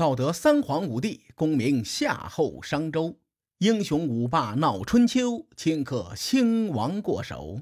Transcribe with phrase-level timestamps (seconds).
[0.00, 3.18] 道德三皇五帝，功名夏后商周，
[3.58, 7.60] 英雄五霸闹春秋，顷刻兴亡过手。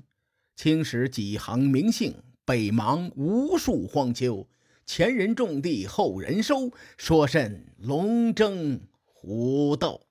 [0.54, 4.46] 青史几行名姓，北邙无数荒丘。
[4.86, 10.06] 前人种地，后人收，说甚龙争虎斗？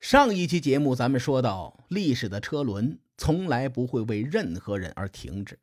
[0.00, 5.58] 上一期节目咱们说到，历史的车轮从来不会为任何人而停止。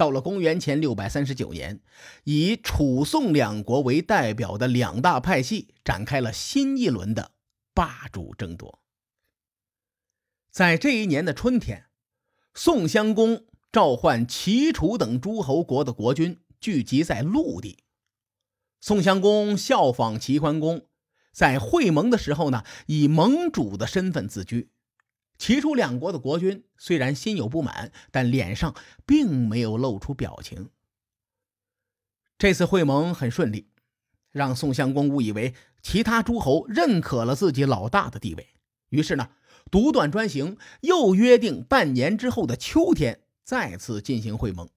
[0.00, 1.82] 到了公元前六百三十九年，
[2.24, 7.32] 以楚宋两国为代表的两大派系展开了新一轮的
[7.74, 8.80] 霸主争夺。
[10.50, 11.84] 在这一年的春天，
[12.54, 17.84] 宋襄公召唤齐、楚等诸侯国的国君聚集在陆地。
[18.80, 20.86] 宋襄公效仿齐桓公，
[21.30, 24.70] 在会盟的时候呢，以盟主的身份自居。
[25.50, 28.72] 齐楚两国的国君虽然心有不满，但脸上
[29.04, 30.70] 并没有露出表情。
[32.38, 33.68] 这次会盟很顺利，
[34.30, 38.50] 让宋襄公误以为其他诸侯认可了自己老大的地位，
[38.90, 39.30] 于是呢，
[39.72, 44.70] 独断专行，又约定半年之后的秋天再次进行会盟。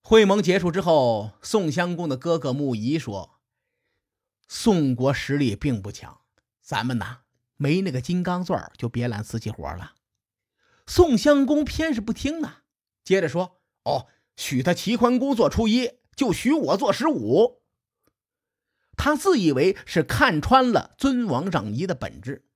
[0.00, 3.40] 会盟结束之后，宋襄公的哥哥穆仪说
[4.48, 6.22] ：“宋国实力并不强，
[6.62, 7.18] 咱们呢？”
[7.56, 9.94] 没那个金刚钻就别揽瓷器活了。
[10.86, 12.62] 宋襄公偏是不听啊，
[13.02, 17.62] 接着说：“哦，许他齐桓公做初一，就许我做十五。”
[18.96, 22.46] 他自以为是看穿了尊王攘夷的本质，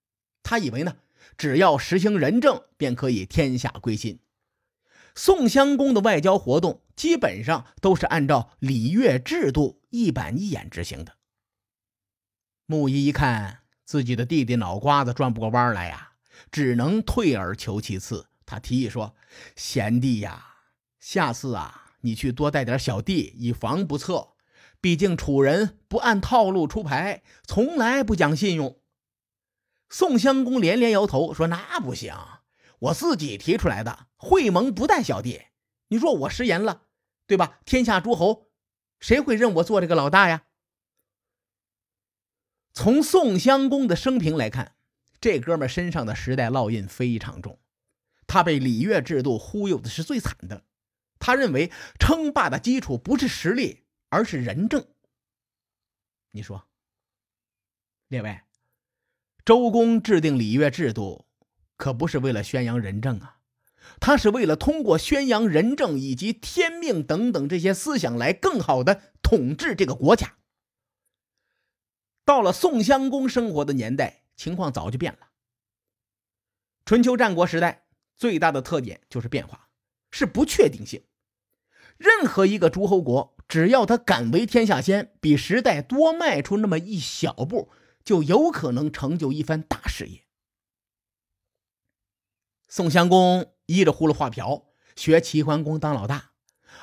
[0.42, 0.96] 他以为呢，
[1.36, 4.20] 只要实行仁政，便可以天下归心。
[5.14, 11.16] 宋襄公的外交活动基本上都是按照礼乐制度一板一眼执行的。
[12.66, 13.59] 木仪一看。
[13.90, 16.12] 自己的弟弟脑瓜子转不过弯来呀，
[16.52, 18.28] 只能退而求其次。
[18.46, 19.16] 他提议说
[19.56, 20.58] ：“贤弟呀，
[21.00, 24.28] 下次啊，你去多带点小弟，以防不测。
[24.80, 28.78] 毕竟楚人不按套路出牌，从来不讲信用。”
[29.90, 32.14] 宋襄公连连摇头说：“那不行，
[32.78, 35.46] 我自己提出来的会盟不带小弟。
[35.88, 36.82] 你若我食言了，
[37.26, 37.58] 对吧？
[37.64, 38.52] 天下诸侯
[39.00, 40.44] 谁会认我做这个老大呀？”
[42.72, 44.74] 从宋襄公的生平来看，
[45.20, 47.58] 这哥们身上的时代烙印非常重。
[48.26, 50.64] 他被礼乐制度忽悠的是最惨的。
[51.18, 54.86] 他认为称霸的基础不是实力，而是仁政。
[56.30, 56.68] 你说，
[58.08, 58.40] 列位，
[59.44, 61.26] 周公制定礼乐制度，
[61.76, 63.40] 可不是为了宣扬仁政啊，
[64.00, 70.36] 他是为了通过宣扬仁政以及天命等等这些思想，来更好的统治这个国家。
[72.30, 75.30] 到了宋襄公生活的年代，情况早就变了。
[76.84, 77.86] 春秋战国时代
[78.16, 79.68] 最大的特点就是变化，
[80.12, 81.02] 是不确定性。
[81.98, 87.68] 任何一个诸侯国，只要他敢为天下先，比时代多迈出那么一小步，
[88.04, 90.22] 就有可能成就一番大事业。
[92.68, 96.30] 宋襄公依着葫芦画瓢，学齐桓公当老大，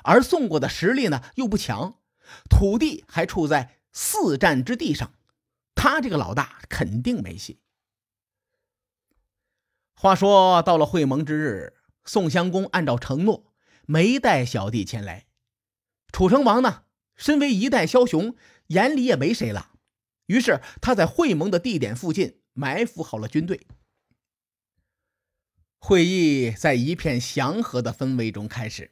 [0.04, 2.02] 而宋国的实力呢又不强，
[2.50, 5.14] 土地还处在四战之地上。
[5.78, 7.62] 他这个老大肯定没戏。
[9.94, 11.74] 话说到了会盟之日，
[12.04, 13.54] 宋襄公按照承诺
[13.86, 15.28] 没带小弟前来。
[16.12, 16.84] 楚成王呢，
[17.16, 18.36] 身为一代枭雄，
[18.68, 19.72] 眼里也没谁了。
[20.26, 23.68] 于是他在会盟的地点附近埋伏好了军队。
[25.80, 28.92] 会议在一片祥和的氛围中开始，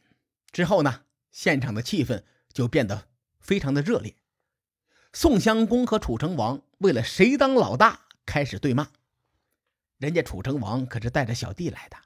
[0.52, 3.10] 之后呢，现场的气氛就变得
[3.40, 4.16] 非常的热烈。
[5.12, 8.90] 宋襄公和楚成王为了谁当老大开始对骂，
[9.98, 11.98] 人家楚成王可是带着小弟来的，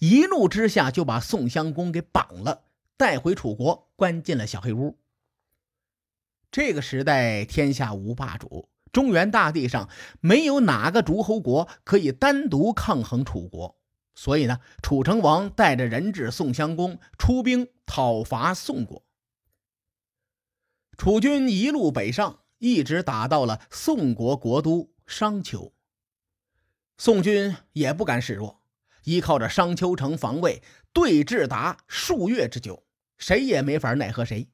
[0.00, 2.64] 一怒之下就把宋襄公给绑了，
[2.96, 4.98] 带回楚国关进了小黑屋。
[6.50, 9.88] 这个时代天下无霸主，中原大地上
[10.20, 13.78] 没有哪个诸侯国可以单独抗衡楚国，
[14.14, 19.02] 所以呢，楚成王带着人质宋襄公出兵讨伐宋国。
[20.98, 22.40] 楚军一路北上。
[22.62, 25.74] 一直打到了宋国国都商丘，
[26.96, 28.62] 宋军也不敢示弱，
[29.02, 30.62] 依靠着商丘城防卫，
[30.92, 32.86] 对峙达数月之久，
[33.18, 34.48] 谁也没法奈何谁。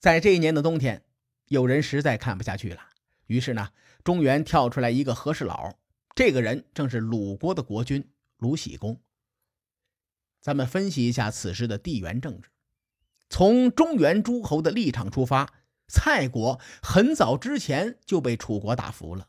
[0.00, 1.04] 在这一年的冬天，
[1.48, 2.80] 有人实在看不下去了，
[3.26, 5.74] 于是呢，中原跳出来一个和事佬，
[6.14, 8.98] 这个人正是鲁国的国君鲁僖公。
[10.40, 12.48] 咱们分析一下此时的地缘政治，
[13.28, 15.52] 从中原诸侯的立场出发。
[15.88, 19.28] 蔡国很早之前就被楚国打服了，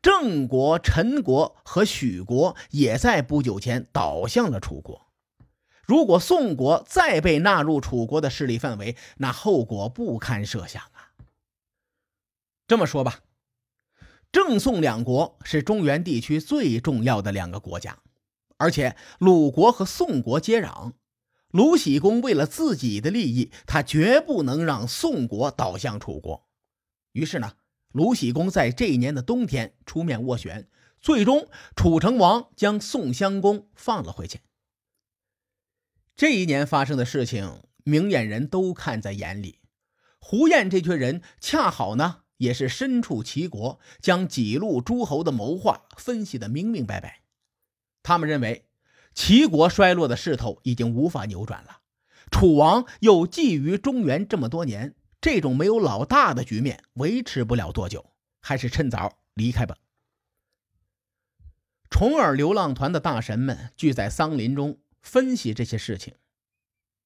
[0.00, 5.06] 郑国、陈国和许国也在不久前倒向了楚国。
[5.84, 11.14] 如果宋国再被纳入楚国的势力范围，那后果不堪设想啊！
[12.66, 13.20] 这么说吧，
[14.32, 17.98] 郑宋两国是中原地区最重要的两个国家，
[18.56, 20.92] 而且鲁国和宋国接壤。
[21.56, 26.46] 鲁僖公为了自己的利益，他绝不能让宋国倒向楚国。
[27.12, 27.54] 于是呢，
[27.92, 30.68] 鲁僖公在这一年的冬天出面斡旋，
[31.00, 34.40] 最终楚成王将宋襄公放了回去。
[36.14, 39.60] 这一年发生的事情，明眼人都看在眼里。
[40.20, 47.22] 胡彦这群人恰好呢，也是身处齐国，将几路诸侯的谋划分析的明明白白。
[48.02, 48.68] 他们认为，
[49.16, 51.80] 齐国衰落的势头已经无法扭转了，
[52.30, 59.76] 楚王又觊觎中原这么多年，这种没有老大的局面维持不了多久，还是趁早离开吧。
[61.90, 64.78] 重耳流浪团的大神们聚在桑林中。
[65.00, 66.14] 分析这些事情，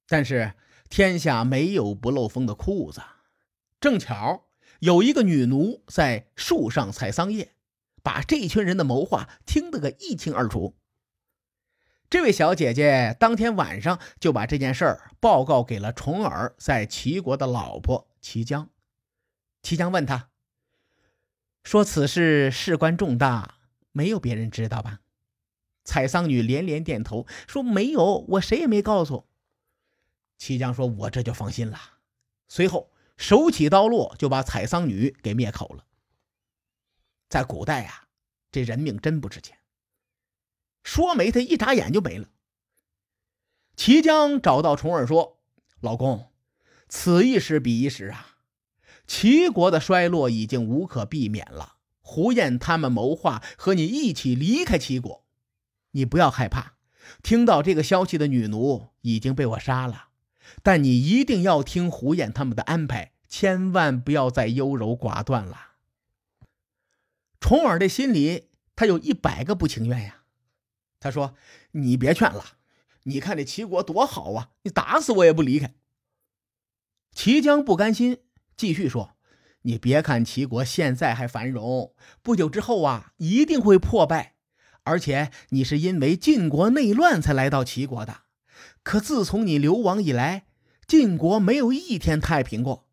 [0.09, 0.55] 但是
[0.89, 3.03] 天下没有不漏风的裤子。
[3.79, 4.47] 正巧
[4.79, 7.53] 有一个女奴在树上采桑叶，
[8.03, 10.79] 把这群人的谋划听得个一清二楚。
[12.11, 18.69] 这位小姐姐当天晚上就把这件事儿报告给了重耳在齐国的老婆齐姜。
[19.63, 20.29] 齐姜问他
[21.63, 23.59] 说：“此事事关重大，
[23.93, 25.03] 没有别人知道吧？”
[25.85, 29.29] 采桑女连连点头，说：“没有，我谁也没告诉。”
[30.37, 31.79] 齐姜说：“我这就放心了。”
[32.49, 35.85] 随后手起刀落，就把采桑女给灭口了。
[37.29, 38.09] 在古代啊，
[38.51, 39.57] 这人命真不值钱，
[40.83, 42.29] 说没他一眨眼就没了。
[43.77, 45.39] 齐姜找到重耳说
[45.81, 46.31] ：“老公，
[46.89, 48.37] 此一时彼一时啊，
[49.07, 51.77] 齐国的衰落已经无可避免了。
[52.01, 55.25] 胡燕他们谋划和你一起离开齐国。”
[55.93, 56.75] 你不要害怕，
[57.23, 60.11] 听到这个消息的女奴已经被我杀了，
[60.63, 65.73] 但你一定要听胡燕他们的安排，千万不要再优柔寡断了。
[67.41, 70.20] 重耳的心里他有一百个不情愿呀，
[71.01, 71.35] 他说
[71.73, 72.45] ：“你别劝了，
[73.05, 75.75] 你看这齐国多好啊，你打死我也不离开。”
[77.13, 78.19] 齐姜不甘心，
[78.57, 79.17] 继续说
[79.63, 84.37] ：“你别看齐国现在还繁荣，不久之后啊，一定会破败。”
[84.85, 88.23] 而且你是因为晋国内乱才来到齐国的，
[88.83, 90.47] 可自从你流亡以来，
[90.87, 92.89] 晋国没有一天太平过。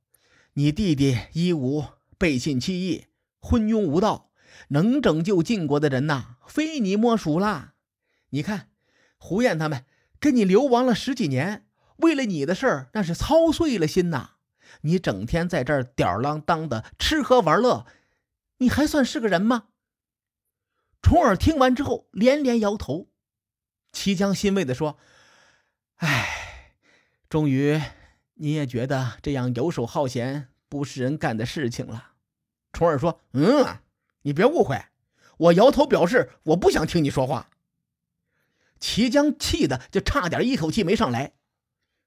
[0.53, 1.85] 你弟弟伊吾
[2.17, 3.05] 背信弃义，
[3.39, 4.31] 昏庸无道，
[4.69, 7.75] 能拯救晋国的人呐，非你莫属啦。
[8.29, 8.69] 你看，
[9.17, 9.85] 胡燕他们
[10.19, 11.65] 跟你流亡了十几年，
[11.97, 14.31] 为了你的事儿，那是操碎了心呐。
[14.81, 17.87] 你整天在这儿吊儿郎当的吃喝玩乐，
[18.57, 19.69] 你还算是个人吗？
[21.01, 23.07] 重耳听完之后连连摇头，
[23.93, 24.97] 齐姜欣慰地说
[25.97, 26.73] ：“哎，
[27.29, 27.81] 终于
[28.33, 32.11] 你也觉得这样游手好闲不是人干的事情了。”
[32.73, 33.79] 重耳说：“嗯，
[34.23, 34.85] 你别误会，
[35.37, 37.49] 我摇头表示我不想听你说话。”
[38.79, 41.33] 齐姜气的就差点一口气没上来，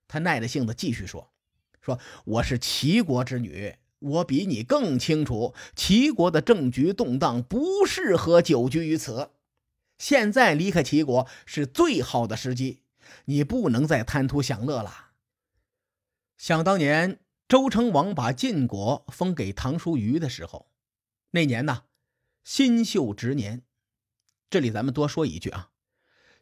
[0.08, 1.32] 他耐着性子继续说
[1.80, 9.32] ：“说我是齐国之女。”我比你更清楚，齐国的政局动荡，不适合久居于此。
[9.98, 12.80] 现在离开齐国是最好的时机，
[13.26, 15.10] 你不能再贪图享乐了。
[16.38, 20.70] 想当年，周成王把晋国封给唐叔虞的时候，
[21.32, 21.82] 那年呢，
[22.42, 23.64] 新秀值年。
[24.48, 25.69] 这里咱们多说一句啊，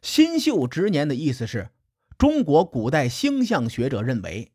[0.01, 1.69] 新秀值年的意思是，
[2.17, 4.51] 中国古代星象学者认为，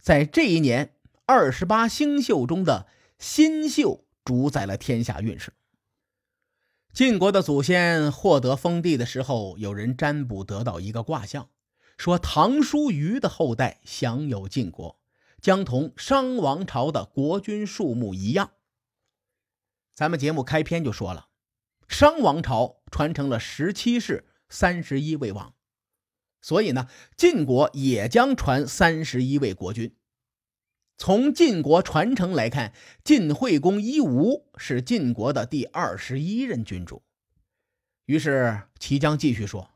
[0.00, 0.94] 在这一年。
[1.30, 2.86] 二十八星宿中的
[3.18, 5.52] 新宿主宰了天下运势。
[6.94, 11.50] 晋国的祖先获得封地的时候，有人占卜得到一个卦象，
[11.98, 14.98] 说唐叔虞的后代享有晋国，
[15.42, 18.52] 将同商王朝的国君数目一样。
[19.94, 21.28] 咱们节目开篇就说了，
[21.86, 25.54] 商王朝传承了十七世三十一位王，
[26.40, 29.94] 所以呢，晋国也将传三十一位国君。
[30.96, 32.72] 从晋国传承来看，
[33.04, 37.04] 晋惠公伊吾是晋国的第二十一任君主。
[38.06, 39.70] 于是齐姜继续说：“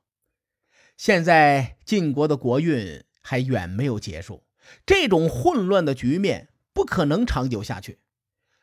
[0.97, 4.43] 现在晋国的国运还远没有结束，
[4.85, 8.01] 这种混乱的局面不可能长久下去。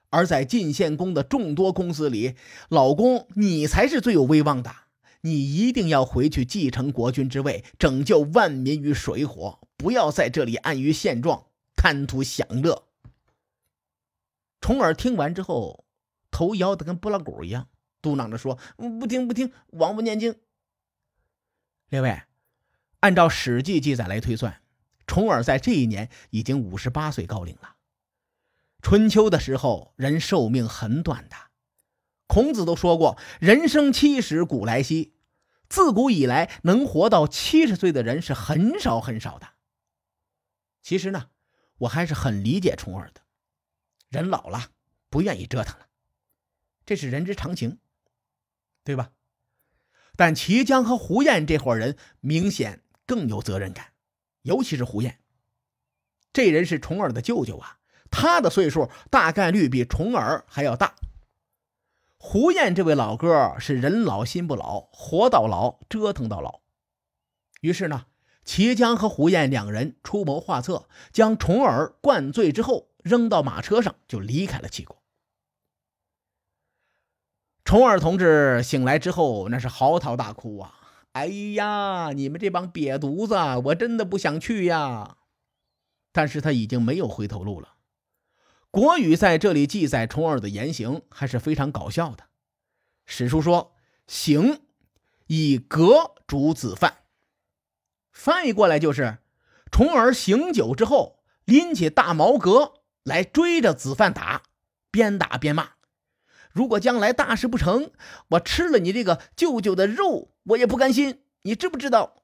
[0.09, 2.35] 而在晋献公的众多公司里，
[2.67, 4.75] 老公你才是最有威望的，
[5.21, 11.47] 你一定要回去继承国君之位，拯救万民于水火，不要在这里安于现状。”
[11.81, 12.89] 贪图享乐，
[14.59, 15.85] 重耳听完之后，
[16.29, 17.69] 头摇得跟拨浪鼓一样，
[18.01, 20.35] 嘟囔着说：“不听不听，王不念经。”
[21.87, 22.23] 列位，
[22.99, 24.61] 按照《史记》记载来推算，
[25.07, 27.77] 重耳在这一年已经五十八岁高龄了。
[28.81, 31.35] 春秋的时候，人寿命很短的。
[32.29, 35.15] 孔子都说过：“人生七十古来稀。”
[35.67, 39.49] 自古以来，能活到七十岁的人是很少很少的。
[40.83, 41.29] 其实呢，
[41.79, 43.21] 我还是很理解重耳的。
[44.09, 44.69] 人老了，
[45.09, 45.87] 不愿意折腾了，
[46.85, 47.79] 这是人之常情，
[48.83, 49.09] 对吧？
[50.15, 53.93] 但齐姜和胡彦这伙人明显更有责任感，
[54.43, 55.19] 尤其是胡彦，
[56.31, 57.79] 这人是重耳的舅舅啊。
[58.11, 60.95] 他的岁数大概率比重耳还要大。
[62.21, 66.59] 胡燕这位老哥是人老心不老，活到老折腾到老。
[67.61, 68.07] 于是呢，
[68.43, 75.01] 齐姜和胡燕两人出谋划策，将重耳灌醉之后扔到马车上，就离开了齐国。
[77.63, 80.75] 重耳同志醒来之后，那是嚎啕大哭啊！
[81.13, 83.35] 哎呀，你们这帮瘪犊子，
[83.67, 85.17] 我真的不想去呀！
[86.11, 87.75] 但是他已经没有回头路了。
[88.71, 92.25] 国语在这里记载重耳的言行还是非常搞笑的。
[93.05, 94.61] 史书说：“行
[95.25, 96.97] 以革主子犯。”
[98.13, 99.17] 翻译过来就是：
[99.71, 104.43] 重耳醒酒之后，拎起大毛革来追着子犯打，
[104.91, 105.71] 边打边骂
[106.53, 107.91] ：“如果将来大事不成，
[108.31, 111.23] 我吃了你这个舅舅的肉，我也不甘心。
[111.41, 112.23] 你知不知道？”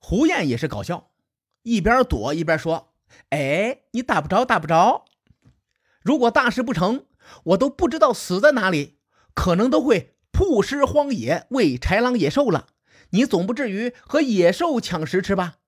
[0.00, 1.12] 胡彦也是搞笑，
[1.62, 2.92] 一边躲一边说
[3.30, 5.04] ：“哎，你打不着，打不着。”
[6.02, 7.06] 如果大事不成，
[7.44, 8.98] 我都不知道死在哪里，
[9.34, 12.68] 可能都会曝尸荒野，喂豺狼野兽了。
[13.10, 15.58] 你总不至于和野兽抢食吃吧？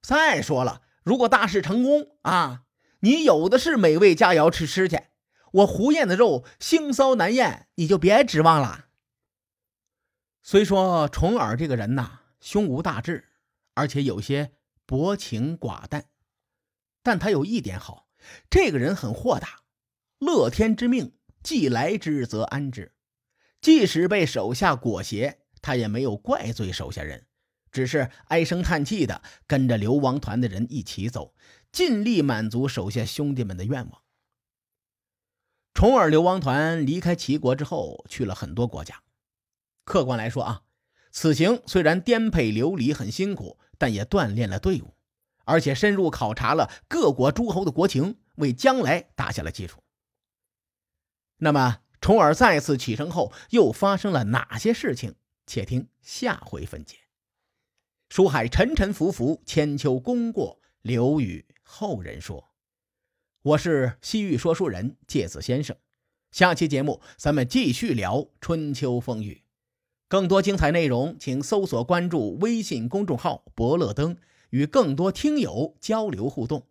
[0.00, 2.62] 再说了，如果大事成功啊，
[3.00, 5.00] 你有的是美味佳肴吃吃去。
[5.52, 8.86] 我胡燕的肉腥骚难咽，你就别指望了。
[10.42, 13.28] 虽说重耳这个人呐，胸无大志，
[13.74, 14.52] 而且有些
[14.86, 16.04] 薄情寡淡，
[17.02, 18.08] 但他有一点好，
[18.48, 19.63] 这个人很豁达。
[20.18, 22.92] 乐天之命，既来之则安之。
[23.60, 27.26] 即使被手下裹挟，他也没有怪罪手下人，
[27.72, 31.34] 只是唉声叹气的跟着流亡团的人一起走，
[31.72, 34.02] 尽力满足手下兄弟们的愿望。
[35.72, 39.02] 重耳流亡团离开齐国之后，去了很多国家。
[39.84, 40.62] 客观来说啊，
[41.10, 44.94] 此行虽然颠沛流离很辛苦，但也锻炼了队伍，
[45.44, 49.83] 而且深入考察了各国诸侯的国情，为将来打下了基础。
[51.38, 55.14] 那么，重耳再次启程后，又发生了哪些事情？
[55.46, 56.96] 且听下回分解。
[58.08, 62.50] 书海沉沉浮浮，千秋功过留与后人说。
[63.42, 65.76] 我是西域说书人介子先生。
[66.30, 69.42] 下期节目咱们继续聊春秋风雨。
[70.08, 74.16] 更多精彩内容，请搜索关注微信公众号“伯乐灯”，
[74.50, 76.68] 与更多听友交流互动。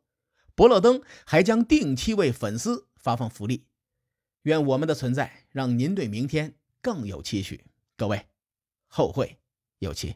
[0.55, 3.65] 伯乐灯还将定期为粉丝发放福利。
[4.43, 7.65] 愿我们的存在让您对明天更有期许。
[7.97, 8.25] 各位，
[8.87, 9.37] 后会
[9.79, 10.15] 有期。